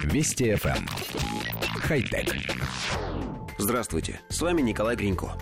[0.00, 0.76] Вести FM.
[0.76, 0.86] Эм.
[1.80, 2.34] Хай-тек.
[3.58, 5.32] Здравствуйте, с вами Николай Гринько.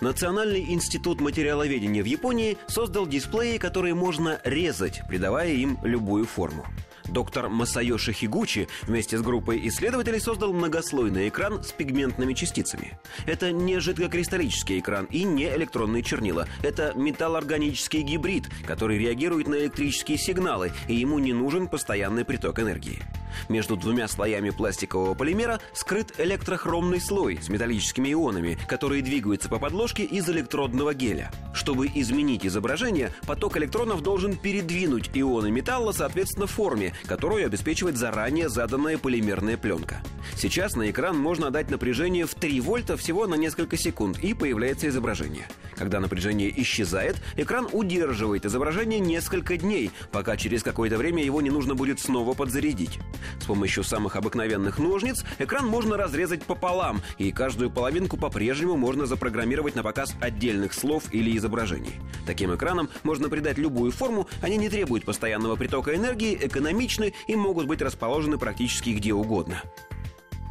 [0.00, 6.66] Национальный институт материаловедения в Японии создал дисплеи, которые можно резать, придавая им любую форму.
[7.08, 12.98] Доктор Масайоши Хигучи вместе с группой исследователей создал многослойный экран с пигментными частицами.
[13.26, 16.48] Это не жидкокристаллический экран и не электронные чернила.
[16.62, 23.02] Это металлорганический гибрид, который реагирует на электрические сигналы, и ему не нужен постоянный приток энергии.
[23.48, 30.04] Между двумя слоями пластикового полимера скрыт электрохромный слой с металлическими ионами, которые двигаются по подложке
[30.04, 31.30] из электродного геля.
[31.52, 38.98] Чтобы изменить изображение, поток электронов должен передвинуть ионы металла соответственно форме, которую обеспечивает заранее заданная
[38.98, 40.02] полимерная пленка.
[40.36, 44.88] Сейчас на экран можно дать напряжение в 3 вольта всего на несколько секунд, и появляется
[44.88, 45.46] изображение.
[45.76, 51.74] Когда напряжение исчезает, экран удерживает изображение несколько дней, пока через какое-то время его не нужно
[51.74, 52.98] будет снова подзарядить.
[53.40, 59.74] С помощью самых обыкновенных ножниц экран можно разрезать пополам, и каждую половинку по-прежнему можно запрограммировать
[59.74, 61.94] на показ отдельных слов или изображений.
[62.26, 66.38] Таким экранам можно придать любую форму, они не требуют постоянного притока энергии,
[66.84, 69.62] экономичны и могут быть расположены практически где угодно.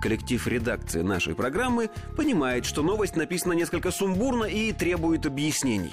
[0.00, 5.92] Коллектив редакции нашей программы понимает, что новость написана несколько сумбурно и требует объяснений.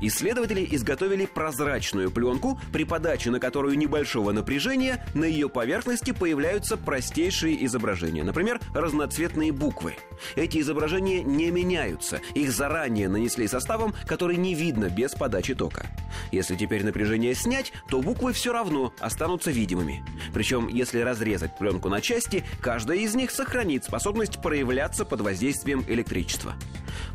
[0.00, 7.64] Исследователи изготовили прозрачную пленку, при подаче на которую небольшого напряжения на ее поверхности появляются простейшие
[7.64, 9.94] изображения, например, разноцветные буквы.
[10.34, 15.86] Эти изображения не меняются, их заранее нанесли составом, который не видно без подачи тока.
[16.32, 20.04] Если теперь напряжение снять, то буквы все равно останутся видимыми.
[20.34, 26.54] Причем, если разрезать пленку на части, каждая из них сохранит способность проявляться под воздействием электричества.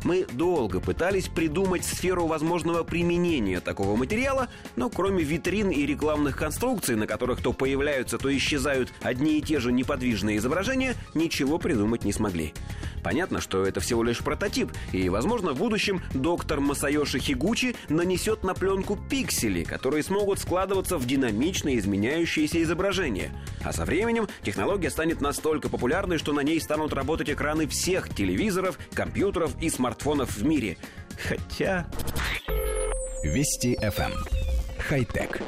[0.04, 6.96] Мы долго пытались придумать сферу возможного применения такого материала, но кроме витрин и рекламных конструкций,
[6.96, 12.12] на которых то появляются, то исчезают одни и те же неподвижные изображения, ничего придумать не
[12.12, 12.52] смогли.
[13.02, 18.54] Понятно, что это всего лишь прототип, и, возможно, в будущем доктор Масайоши Хигучи нанесет на
[18.54, 23.32] пленку пиксели, которые смогут складываться в динамично изменяющиеся изображения.
[23.64, 28.78] А со временем технология станет настолько популярной, что на ней станут работать экраны всех телевизоров,
[28.94, 29.81] компьютеров и смартфонов
[30.24, 30.76] в мире.
[31.28, 31.86] Хотя...
[33.22, 34.12] Вести FM.
[34.12, 34.12] Эм.
[34.78, 35.40] Хай-тек.